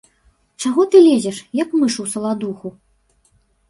[0.63, 2.77] Чаго ты лезеш, як мыш у саладуху?